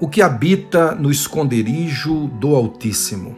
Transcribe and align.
o 0.00 0.08
que 0.08 0.22
habita 0.22 0.94
no 0.94 1.10
esconderijo 1.10 2.26
do 2.28 2.56
Altíssimo. 2.56 3.36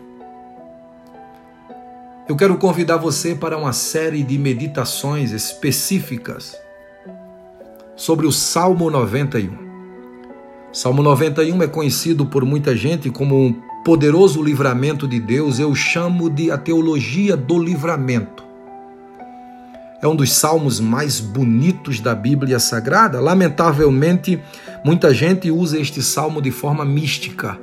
Eu 2.29 2.37
quero 2.37 2.56
convidar 2.56 2.98
você 2.98 3.35
para 3.35 3.58
uma 3.58 3.72
série 3.72 4.22
de 4.22 4.38
meditações 4.38 5.33
específicas 5.33 6.56
sobre 7.96 8.27
o 8.29 8.33
Salmo 8.33 8.88
91. 8.88 9.59
Salmo 10.72 11.02
91 11.02 11.64
é 11.64 11.66
conhecido 11.66 12.27
por 12.27 12.45
muita 12.45 12.76
gente 12.76 13.10
como 13.10 13.36
um 13.36 13.60
poderoso 13.84 14.40
livramento 14.40 15.08
de 15.08 15.18
Deus, 15.18 15.58
eu 15.58 15.74
chamo 15.74 16.30
de 16.30 16.52
a 16.52 16.56
teologia 16.56 17.36
do 17.36 17.58
livramento. 17.58 18.42
É 20.02 20.08
um 20.08 20.16
dos 20.16 20.32
salmos 20.32 20.80
mais 20.80 21.20
bonitos 21.20 22.00
da 22.00 22.12
Bíblia 22.12 22.58
Sagrada. 22.58 23.20
Lamentavelmente, 23.20 24.42
muita 24.85 25.12
gente 25.12 25.51
usa 25.51 25.79
este 25.79 26.03
salmo 26.03 26.41
de 26.41 26.50
forma 26.50 26.85
mística, 26.85 27.59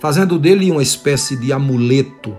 fazendo 0.00 0.38
dele 0.38 0.70
uma 0.70 0.82
espécie 0.82 1.36
de 1.36 1.52
amuleto 1.52 2.36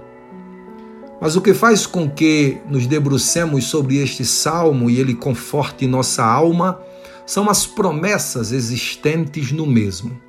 mas 1.22 1.36
o 1.36 1.42
que 1.42 1.54
faz 1.54 1.86
com 1.86 2.10
que 2.10 2.58
nos 2.68 2.88
debrucemos 2.88 3.66
sobre 3.66 3.98
este 3.98 4.26
salmo 4.26 4.90
e 4.90 5.00
ele 5.00 5.14
conforte 5.14 5.86
nossa 5.86 6.26
alma 6.26 6.82
são 7.28 7.48
as 7.48 7.68
promessas 7.68 8.52
existentes 8.52 9.52
no 9.52 9.68
mesmo. 9.68 10.20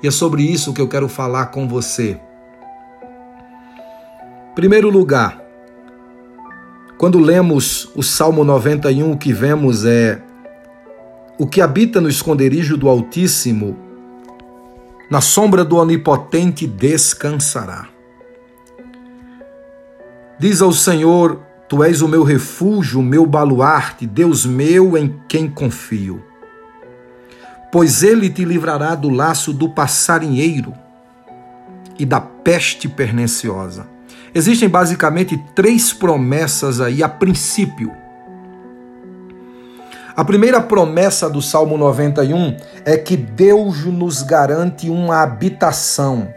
E 0.00 0.06
é 0.06 0.10
sobre 0.12 0.44
isso 0.44 0.72
que 0.72 0.80
eu 0.80 0.86
quero 0.86 1.08
falar 1.08 1.46
com 1.46 1.66
você. 1.66 2.16
Primeiro 4.54 4.88
lugar, 4.88 5.42
quando 6.96 7.18
lemos 7.18 7.90
o 7.96 8.04
Salmo 8.04 8.44
91, 8.44 9.10
o 9.10 9.18
que 9.18 9.32
vemos 9.32 9.84
é 9.84 10.22
o 11.42 11.46
que 11.48 11.60
habita 11.60 12.00
no 12.00 12.08
esconderijo 12.08 12.76
do 12.76 12.88
Altíssimo, 12.88 13.76
na 15.10 15.20
sombra 15.20 15.64
do 15.64 15.74
Onipotente 15.74 16.68
descansará. 16.68 17.88
Diz 20.38 20.62
ao 20.62 20.72
Senhor: 20.72 21.40
Tu 21.68 21.82
és 21.82 22.00
o 22.00 22.06
meu 22.06 22.22
refúgio, 22.22 23.00
o 23.00 23.02
meu 23.02 23.26
baluarte, 23.26 24.06
Deus 24.06 24.46
meu 24.46 24.96
em 24.96 25.18
quem 25.28 25.50
confio. 25.50 26.22
Pois 27.72 28.04
ele 28.04 28.30
te 28.30 28.44
livrará 28.44 28.94
do 28.94 29.10
laço 29.10 29.52
do 29.52 29.68
passarinheiro 29.68 30.72
e 31.98 32.06
da 32.06 32.20
peste 32.20 32.88
perniciosa. 32.88 33.88
Existem 34.32 34.68
basicamente 34.68 35.36
três 35.56 35.92
promessas 35.92 36.80
aí 36.80 37.02
a 37.02 37.08
princípio. 37.08 38.01
A 40.14 40.22
primeira 40.22 40.60
promessa 40.60 41.30
do 41.30 41.40
Salmo 41.40 41.78
91 41.78 42.56
é 42.84 42.98
que 42.98 43.16
Deus 43.16 43.86
nos 43.86 44.22
garante 44.22 44.90
uma 44.90 45.22
habitação, 45.22 46.28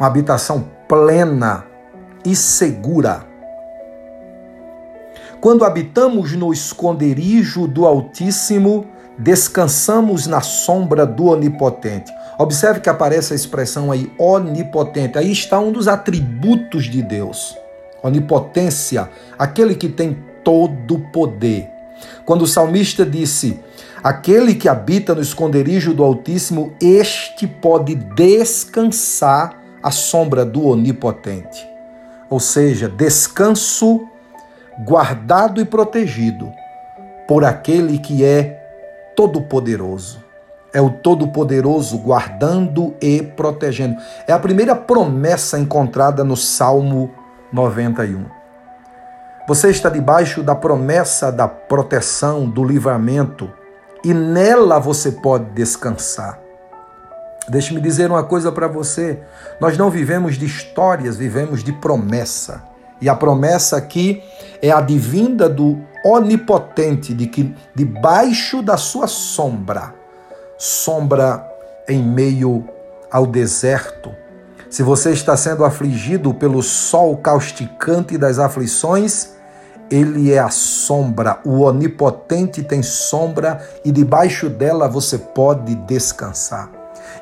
uma 0.00 0.06
habitação 0.06 0.70
plena 0.88 1.66
e 2.24 2.34
segura. 2.34 3.26
Quando 5.38 5.66
habitamos 5.66 6.32
no 6.32 6.50
esconderijo 6.50 7.68
do 7.68 7.84
Altíssimo, 7.84 8.86
descansamos 9.18 10.26
na 10.26 10.40
sombra 10.40 11.04
do 11.04 11.26
Onipotente. 11.26 12.10
Observe 12.38 12.80
que 12.80 12.88
aparece 12.88 13.34
a 13.34 13.36
expressão 13.36 13.92
aí, 13.92 14.10
onipotente. 14.18 15.18
Aí 15.18 15.30
está 15.30 15.60
um 15.60 15.72
dos 15.72 15.88
atributos 15.88 16.84
de 16.84 17.02
Deus. 17.02 17.54
Onipotência, 18.02 19.10
aquele 19.38 19.74
que 19.74 19.90
tem 19.90 20.16
todo 20.42 20.94
o 20.94 21.10
poder. 21.10 21.77
Quando 22.24 22.42
o 22.42 22.46
salmista 22.46 23.04
disse: 23.04 23.60
Aquele 24.02 24.54
que 24.54 24.68
habita 24.68 25.14
no 25.14 25.22
esconderijo 25.22 25.94
do 25.94 26.04
Altíssimo, 26.04 26.72
este 26.80 27.46
pode 27.46 27.94
descansar 27.94 29.58
à 29.82 29.90
sombra 29.90 30.44
do 30.44 30.66
Onipotente 30.66 31.78
ou 32.30 32.38
seja, 32.38 32.88
descanso 32.88 34.06
guardado 34.84 35.60
e 35.60 35.64
protegido 35.64 36.52
por 37.26 37.44
aquele 37.44 37.98
que 37.98 38.24
é 38.24 38.62
todo-poderoso. 39.16 40.26
É 40.70 40.82
o 40.82 40.90
Todo-Poderoso 40.90 41.96
guardando 41.96 42.94
e 43.00 43.22
protegendo. 43.22 43.96
É 44.26 44.34
a 44.34 44.38
primeira 44.38 44.76
promessa 44.76 45.58
encontrada 45.58 46.22
no 46.22 46.36
Salmo 46.36 47.10
91. 47.50 48.37
Você 49.48 49.70
está 49.70 49.88
debaixo 49.88 50.42
da 50.42 50.54
promessa 50.54 51.32
da 51.32 51.48
proteção, 51.48 52.46
do 52.46 52.62
livramento, 52.62 53.50
e 54.04 54.12
nela 54.12 54.78
você 54.78 55.10
pode 55.10 55.46
descansar. 55.52 56.38
Deixe-me 57.48 57.80
dizer 57.80 58.10
uma 58.10 58.22
coisa 58.22 58.52
para 58.52 58.68
você. 58.68 59.22
Nós 59.58 59.78
não 59.78 59.88
vivemos 59.88 60.36
de 60.36 60.44
histórias, 60.44 61.16
vivemos 61.16 61.64
de 61.64 61.72
promessa. 61.72 62.62
E 63.00 63.08
a 63.08 63.16
promessa 63.16 63.78
aqui 63.78 64.22
é 64.60 64.70
a 64.70 64.82
divinda 64.82 65.48
do 65.48 65.80
onipotente, 66.04 67.14
de 67.14 67.26
que 67.26 67.56
debaixo 67.74 68.60
da 68.60 68.76
sua 68.76 69.06
sombra, 69.06 69.94
sombra 70.58 71.42
em 71.88 72.02
meio 72.02 72.68
ao 73.10 73.24
deserto, 73.24 74.14
se 74.68 74.82
você 74.82 75.12
está 75.12 75.34
sendo 75.38 75.64
afligido 75.64 76.34
pelo 76.34 76.62
sol 76.62 77.16
causticante 77.16 78.18
das 78.18 78.38
aflições, 78.38 79.37
ele 79.90 80.32
é 80.32 80.38
a 80.38 80.50
sombra, 80.50 81.38
o 81.44 81.60
onipotente 81.60 82.62
tem 82.62 82.82
sombra 82.82 83.60
e 83.84 83.90
debaixo 83.90 84.48
dela 84.48 84.88
você 84.88 85.18
pode 85.18 85.74
descansar. 85.74 86.70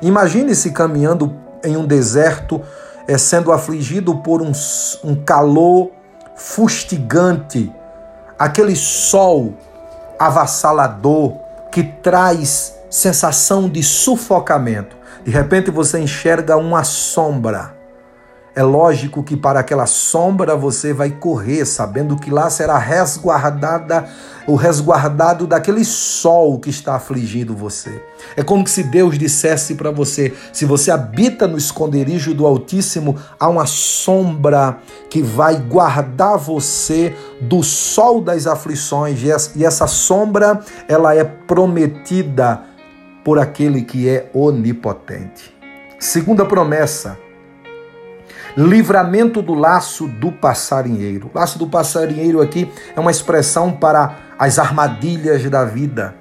Imagine-se 0.01 0.71
caminhando 0.71 1.35
em 1.63 1.77
um 1.77 1.85
deserto, 1.85 2.61
é, 3.07 3.17
sendo 3.17 3.51
afligido 3.51 4.17
por 4.17 4.41
um, 4.41 4.51
um 5.03 5.15
calor 5.15 5.91
fustigante, 6.35 7.71
aquele 8.37 8.75
sol 8.75 9.53
avassalador 10.19 11.37
que 11.71 11.83
traz 11.83 12.75
sensação 12.89 13.69
de 13.69 13.81
sufocamento. 13.83 14.95
De 15.23 15.31
repente 15.31 15.71
você 15.71 15.99
enxerga 15.99 16.57
uma 16.57 16.83
sombra 16.83 17.76
é 18.57 18.63
lógico 18.63 19.21
que 19.21 19.37
para 19.37 19.59
aquela 19.59 19.85
sombra 19.85 20.55
você 20.55 20.91
vai 20.91 21.11
correr, 21.11 21.63
sabendo 21.63 22.15
que 22.15 22.31
lá 22.31 22.49
será 22.49 22.75
resguardada 22.79 24.09
o 24.47 24.55
resguardado 24.55 25.45
daquele 25.45 25.85
sol 25.85 26.57
que 26.57 26.71
está 26.71 26.95
afligindo 26.95 27.55
você. 27.55 28.01
É 28.35 28.41
como 28.41 28.67
se 28.67 28.81
Deus 28.81 29.15
dissesse 29.15 29.75
para 29.75 29.91
você: 29.91 30.33
se 30.51 30.65
você 30.65 30.89
habita 30.89 31.47
no 31.47 31.55
esconderijo 31.55 32.33
do 32.33 32.47
Altíssimo, 32.47 33.15
há 33.39 33.47
uma 33.47 33.67
sombra 33.67 34.79
que 35.07 35.21
vai 35.21 35.57
guardar 35.57 36.39
você 36.39 37.15
do 37.39 37.61
sol 37.61 38.19
das 38.23 38.47
aflições, 38.47 39.21
e 39.55 39.63
essa 39.63 39.85
sombra 39.85 40.61
ela 40.87 41.13
é 41.13 41.23
prometida 41.23 42.63
por 43.23 43.37
aquele 43.37 43.83
que 43.83 44.09
é 44.09 44.31
onipotente. 44.33 45.55
Segunda 45.99 46.43
promessa, 46.43 47.19
livramento 48.57 49.39
do 49.39 49.53
laço 49.53 50.07
do 50.07 50.31
passarinheiro. 50.31 51.29
Laço 51.31 51.59
do 51.59 51.67
passarinheiro 51.67 52.41
aqui 52.41 52.71
é 52.95 52.99
uma 52.99 53.11
expressão 53.11 53.71
para 53.71 54.17
as 54.39 54.57
armadilhas 54.57 55.47
da 55.47 55.63
vida, 55.63 56.15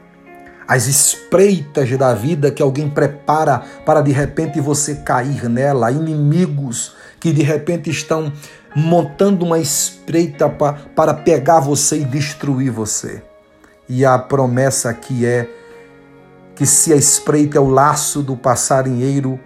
as 0.69 0.87
espreitas 0.87 1.91
da 1.97 2.13
vida 2.13 2.51
que 2.51 2.63
alguém 2.63 2.91
prepara 2.91 3.63
para 3.87 4.03
de 4.03 4.13
repente 4.13 4.61
você 4.61 4.97
cair 4.97 5.49
nela, 5.49 5.91
inimigos 5.91 6.95
que 7.19 7.33
de 7.33 7.43
repente 7.43 7.89
estão 7.89 8.31
montando 8.75 9.47
uma 9.47 9.59
espreita 9.59 10.47
para 10.49 11.15
pegar 11.15 11.61
você 11.61 12.01
e 12.01 12.05
destruir 12.05 12.71
você. 12.71 13.23
E 13.89 14.05
a 14.05 14.19
promessa 14.19 14.91
aqui 14.91 15.25
é 15.25 15.49
que 16.55 16.67
se 16.67 16.93
a 16.93 16.97
espreita 16.97 17.57
é 17.57 17.61
o 17.61 17.69
laço 17.69 18.23
do 18.23 18.37
passarinheiro, 18.37 19.41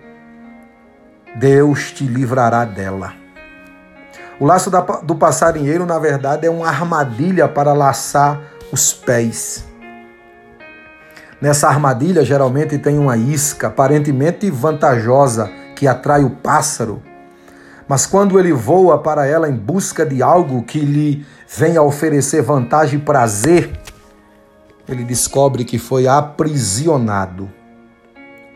Deus 1.37 1.93
te 1.93 2.05
livrará 2.05 2.65
dela. 2.65 3.13
O 4.39 4.47
laço 4.47 4.71
do 5.03 5.15
passarinheiro, 5.15 5.85
na 5.85 5.99
verdade, 5.99 6.47
é 6.47 6.51
uma 6.51 6.67
armadilha 6.67 7.47
para 7.47 7.73
laçar 7.73 8.41
os 8.73 8.93
pés. 8.93 9.65
Nessa 11.41 11.69
armadilha, 11.69 12.25
geralmente 12.25 12.79
tem 12.79 12.99
uma 12.99 13.17
isca 13.17 13.69
aparentemente 13.69 14.51
vantajosa 14.51 15.51
que 15.77 15.87
atrai 15.87 16.25
o 16.25 16.31
pássaro. 16.31 17.03
Mas 17.87 18.07
quando 18.07 18.39
ele 18.39 18.53
voa 18.53 18.99
para 18.99 19.27
ela 19.27 19.49
em 19.49 19.55
busca 19.55 20.07
de 20.07 20.23
algo 20.23 20.63
que 20.63 20.81
lhe 20.81 21.27
venha 21.49 21.83
oferecer 21.83 22.43
vantagem 22.43 22.99
e 22.99 23.03
prazer, 23.03 23.71
ele 24.89 25.05
descobre 25.05 25.65
que 25.65 25.79
foi 25.79 26.07
aprisionado. 26.07 27.60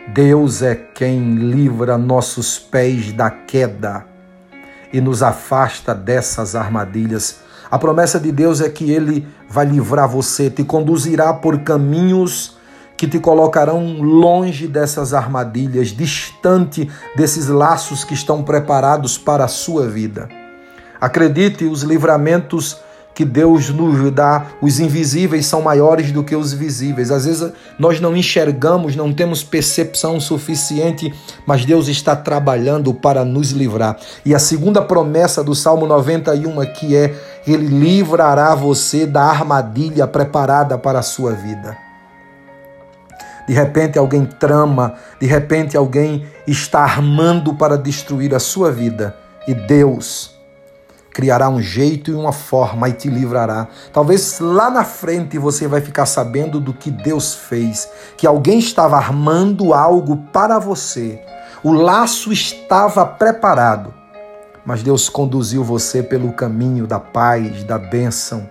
Deus 0.08 0.60
é 0.60 0.74
quem 0.74 1.34
livra 1.34 1.96
nossos 1.96 2.58
pés 2.58 3.10
da 3.12 3.30
queda 3.30 4.04
e 4.92 5.00
nos 5.00 5.22
afasta 5.22 5.94
dessas 5.94 6.54
armadilhas. 6.54 7.40
A 7.70 7.78
promessa 7.78 8.20
de 8.20 8.30
Deus 8.30 8.60
é 8.60 8.68
que 8.68 8.90
Ele 8.90 9.26
vai 9.48 9.64
livrar 9.64 10.06
você, 10.06 10.50
te 10.50 10.62
conduzirá 10.62 11.32
por 11.32 11.60
caminhos 11.60 12.58
que 12.98 13.08
te 13.08 13.18
colocarão 13.18 14.00
longe 14.02 14.68
dessas 14.68 15.14
armadilhas, 15.14 15.88
distante 15.88 16.88
desses 17.16 17.48
laços 17.48 18.04
que 18.04 18.14
estão 18.14 18.42
preparados 18.42 19.16
para 19.16 19.44
a 19.44 19.48
sua 19.48 19.88
vida. 19.88 20.28
Acredite, 21.00 21.64
os 21.64 21.82
livramentos 21.82 22.78
que 23.14 23.24
Deus 23.24 23.70
nos 23.70 24.10
dá, 24.10 24.46
os 24.60 24.80
invisíveis 24.80 25.46
são 25.46 25.62
maiores 25.62 26.10
do 26.10 26.24
que 26.24 26.34
os 26.34 26.52
visíveis. 26.52 27.10
Às 27.12 27.24
vezes 27.24 27.52
nós 27.78 28.00
não 28.00 28.16
enxergamos, 28.16 28.96
não 28.96 29.12
temos 29.12 29.44
percepção 29.44 30.20
suficiente, 30.20 31.14
mas 31.46 31.64
Deus 31.64 31.86
está 31.86 32.16
trabalhando 32.16 32.92
para 32.92 33.24
nos 33.24 33.52
livrar. 33.52 33.96
E 34.26 34.34
a 34.34 34.38
segunda 34.38 34.82
promessa 34.82 35.44
do 35.44 35.54
Salmo 35.54 35.86
91 35.86 36.60
aqui 36.60 36.96
é: 36.96 37.14
Ele 37.46 37.68
livrará 37.68 38.54
você 38.54 39.06
da 39.06 39.22
armadilha 39.22 40.06
preparada 40.08 40.76
para 40.76 40.98
a 40.98 41.02
sua 41.02 41.32
vida. 41.32 41.76
De 43.46 43.52
repente 43.52 43.98
alguém 43.98 44.24
trama, 44.24 44.94
de 45.20 45.26
repente 45.26 45.76
alguém 45.76 46.26
está 46.46 46.80
armando 46.80 47.54
para 47.54 47.76
destruir 47.76 48.34
a 48.34 48.40
sua 48.40 48.72
vida. 48.72 49.14
E 49.46 49.54
Deus 49.54 50.33
criará 51.14 51.48
um 51.48 51.62
jeito 51.62 52.10
e 52.10 52.14
uma 52.14 52.32
forma 52.32 52.88
e 52.88 52.92
te 52.92 53.08
livrará. 53.08 53.68
Talvez 53.92 54.40
lá 54.40 54.68
na 54.68 54.84
frente 54.84 55.38
você 55.38 55.68
vai 55.68 55.80
ficar 55.80 56.06
sabendo 56.06 56.60
do 56.60 56.74
que 56.74 56.90
Deus 56.90 57.34
fez, 57.34 57.88
que 58.18 58.26
alguém 58.26 58.58
estava 58.58 58.96
armando 58.96 59.72
algo 59.72 60.16
para 60.32 60.58
você. 60.58 61.22
O 61.62 61.72
laço 61.72 62.32
estava 62.32 63.06
preparado, 63.06 63.94
mas 64.66 64.82
Deus 64.82 65.08
conduziu 65.08 65.62
você 65.62 66.02
pelo 66.02 66.32
caminho 66.32 66.84
da 66.84 66.98
paz, 66.98 67.62
da 67.62 67.78
bênção, 67.78 68.50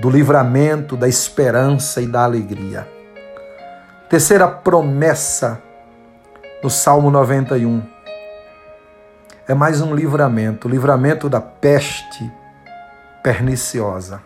do 0.00 0.10
livramento, 0.10 0.96
da 0.96 1.08
esperança 1.08 2.02
e 2.02 2.06
da 2.06 2.24
alegria. 2.24 2.86
Terceira 4.10 4.48
promessa 4.48 5.62
no 6.62 6.68
Salmo 6.68 7.10
91 7.10 7.91
é 9.48 9.54
mais 9.54 9.80
um 9.80 9.94
livramento, 9.94 10.68
livramento 10.68 11.28
da 11.28 11.40
peste 11.40 12.30
perniciosa. 13.22 14.22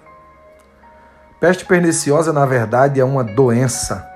Peste 1.40 1.64
perniciosa, 1.64 2.32
na 2.32 2.44
verdade, 2.44 3.00
é 3.00 3.04
uma 3.04 3.24
doença 3.24 4.06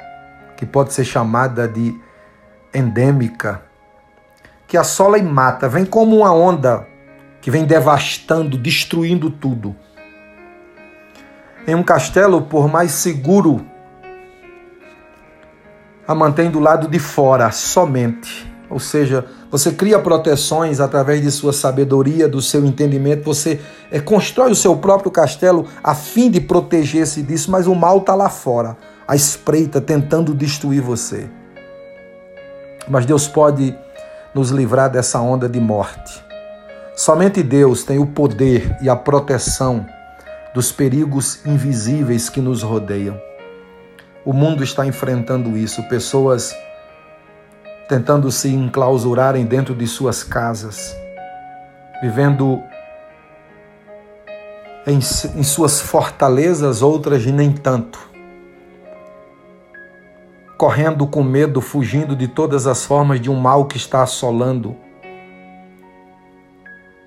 que 0.56 0.66
pode 0.66 0.92
ser 0.92 1.04
chamada 1.04 1.66
de 1.66 1.98
endêmica, 2.72 3.62
que 4.66 4.76
assola 4.76 5.18
e 5.18 5.22
mata, 5.22 5.68
vem 5.68 5.86
como 5.86 6.18
uma 6.18 6.32
onda 6.32 6.86
que 7.40 7.50
vem 7.50 7.64
devastando, 7.64 8.58
destruindo 8.58 9.30
tudo. 9.30 9.74
Em 11.66 11.74
um 11.74 11.82
castelo, 11.82 12.42
por 12.42 12.68
mais 12.68 12.90
seguro, 12.92 13.64
a 16.06 16.14
mantém 16.14 16.50
do 16.50 16.60
lado 16.60 16.88
de 16.88 16.98
fora 16.98 17.50
somente. 17.50 18.49
Ou 18.70 18.78
seja, 18.78 19.26
você 19.50 19.72
cria 19.72 19.98
proteções 19.98 20.78
através 20.78 21.20
de 21.20 21.30
sua 21.30 21.52
sabedoria, 21.52 22.28
do 22.28 22.40
seu 22.40 22.64
entendimento, 22.64 23.24
você 23.24 23.60
é, 23.90 23.98
constrói 23.98 24.52
o 24.52 24.54
seu 24.54 24.76
próprio 24.76 25.10
castelo 25.10 25.66
a 25.82 25.92
fim 25.92 26.30
de 26.30 26.40
proteger-se 26.40 27.20
disso, 27.20 27.50
mas 27.50 27.66
o 27.66 27.74
mal 27.74 27.98
está 27.98 28.14
lá 28.14 28.28
fora, 28.28 28.76
a 29.08 29.16
espreita, 29.16 29.80
tentando 29.80 30.32
destruir 30.32 30.80
você. 30.80 31.28
Mas 32.88 33.04
Deus 33.04 33.26
pode 33.26 33.76
nos 34.32 34.50
livrar 34.50 34.88
dessa 34.88 35.20
onda 35.20 35.48
de 35.48 35.58
morte. 35.58 36.24
Somente 36.94 37.42
Deus 37.42 37.82
tem 37.82 37.98
o 37.98 38.06
poder 38.06 38.76
e 38.80 38.88
a 38.88 38.94
proteção 38.94 39.84
dos 40.54 40.70
perigos 40.70 41.44
invisíveis 41.44 42.28
que 42.28 42.40
nos 42.40 42.62
rodeiam. 42.62 43.20
O 44.24 44.32
mundo 44.32 44.62
está 44.62 44.86
enfrentando 44.86 45.56
isso, 45.56 45.82
pessoas 45.88 46.54
tentando 47.90 48.30
se 48.30 48.48
enclausurarem 48.48 49.44
dentro 49.44 49.74
de 49.74 49.84
suas 49.84 50.22
casas, 50.22 50.96
vivendo 52.00 52.62
em, 54.86 54.98
em 54.98 55.42
suas 55.42 55.80
fortalezas, 55.80 56.82
outras 56.82 57.26
nem 57.26 57.50
tanto, 57.50 57.98
correndo 60.56 61.04
com 61.04 61.24
medo, 61.24 61.60
fugindo 61.60 62.14
de 62.14 62.28
todas 62.28 62.64
as 62.68 62.84
formas 62.84 63.20
de 63.20 63.28
um 63.28 63.34
mal 63.34 63.64
que 63.64 63.76
está 63.76 64.04
assolando. 64.04 64.76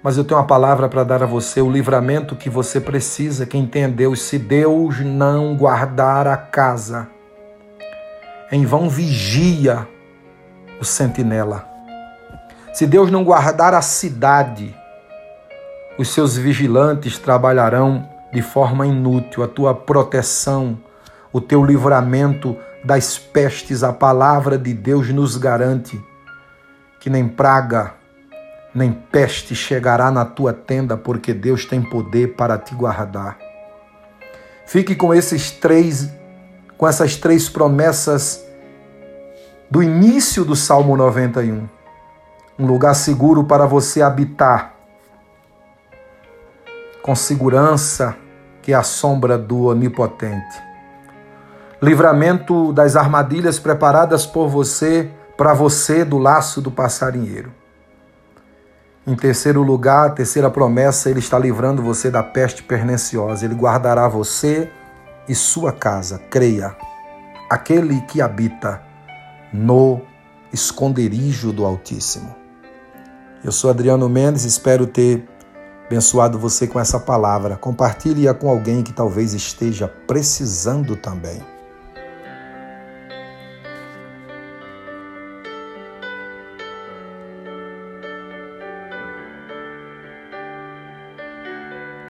Mas 0.04 0.18
eu 0.18 0.26
tenho 0.26 0.38
uma 0.38 0.46
palavra 0.46 0.90
para 0.90 1.06
dar 1.06 1.24
a 1.24 1.26
você, 1.26 1.62
o 1.62 1.72
livramento 1.72 2.36
que 2.36 2.50
você 2.50 2.82
precisa. 2.82 3.46
Quem 3.46 3.66
tem 3.66 3.84
é 3.84 3.88
Deus. 3.88 4.22
Se 4.22 4.38
Deus 4.38 5.00
não 5.00 5.56
guardar 5.56 6.28
a 6.28 6.36
casa, 6.36 7.08
em 8.52 8.66
vão 8.66 8.90
vigia 8.90 9.88
o 10.84 10.86
sentinela. 10.86 11.66
Se 12.74 12.86
Deus 12.86 13.10
não 13.10 13.24
guardar 13.24 13.74
a 13.74 13.82
cidade, 13.82 14.76
os 15.98 16.10
seus 16.10 16.36
vigilantes 16.36 17.18
trabalharão 17.18 18.08
de 18.34 18.42
forma 18.42 18.86
inútil. 18.86 19.44
A 19.44 19.48
tua 19.48 19.74
proteção, 19.74 20.78
o 21.32 21.40
teu 21.40 21.64
livramento 21.64 22.58
das 22.84 23.18
pestes, 23.18 23.82
a 23.84 23.94
palavra 23.94 24.58
de 24.58 24.74
Deus 24.74 25.10
nos 25.10 25.38
garante 25.38 26.00
que 27.00 27.10
nem 27.10 27.28
praga, 27.28 27.94
nem 28.76 28.92
peste 28.92 29.56
chegará 29.56 30.12
na 30.12 30.26
tua 30.26 30.52
tenda, 30.52 30.98
porque 30.98 31.34
Deus 31.34 31.66
tem 31.66 31.82
poder 31.82 32.36
para 32.36 32.58
te 32.58 32.74
guardar. 32.76 33.38
Fique 34.66 34.96
com 34.96 35.14
esses 35.14 35.52
três, 35.52 36.10
com 36.78 36.88
essas 36.88 37.16
três 37.16 37.48
promessas 37.48 38.44
do 39.74 39.82
início 39.82 40.46
do 40.46 40.56
Salmo 40.56 40.96
91. 40.96 41.68
Um 42.60 42.68
lugar 42.68 42.94
seguro 42.94 43.44
para 43.44 43.66
você 43.66 44.04
habitar, 44.04 44.76
com 47.02 47.16
segurança, 47.16 48.16
que 48.62 48.72
é 48.72 48.76
a 48.76 48.84
sombra 48.84 49.36
do 49.36 49.64
Onipotente. 49.64 50.62
Livramento 51.82 52.72
das 52.72 52.96
armadilhas 52.96 53.58
preparadas 53.58 54.28
por 54.28 54.48
você, 54.48 55.10
para 55.36 55.56
você, 55.56 56.06
do 56.06 56.20
laço 56.20 56.62
do 56.62 56.70
passarinheiro. 56.70 57.52
Em 59.08 59.16
terceiro 59.16 59.64
lugar, 59.64 60.14
terceira 60.14 60.52
promessa, 60.52 61.10
ele 61.10 61.18
está 61.18 61.40
livrando 61.40 61.82
você 61.82 62.12
da 62.12 62.22
peste 62.22 62.62
perniciosa. 62.62 63.44
Ele 63.44 63.56
guardará 63.56 64.08
você 64.08 64.70
e 65.28 65.34
sua 65.34 65.72
casa. 65.72 66.22
Creia. 66.30 66.76
Aquele 67.50 68.02
que 68.02 68.22
habita 68.22 68.93
no 69.54 70.02
esconderijo 70.52 71.54
do 71.54 71.66
Altíssimo. 71.66 72.36
Eu 73.44 73.52
sou 73.52 73.70
Adriano 73.70 74.10
Mendes, 74.10 74.46
espero 74.46 74.88
ter 74.88 75.28
abençoado 75.86 76.40
você 76.40 76.66
com 76.66 76.80
essa 76.80 77.00
palavra. 77.00 77.56
Compartilhe-a 77.56 78.34
com 78.34 78.50
alguém 78.50 78.82
que 78.82 78.92
talvez 78.92 79.34
esteja 79.34 79.88
precisando 79.88 80.96
também. 80.96 81.53